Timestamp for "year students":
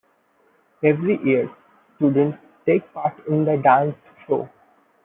1.23-2.39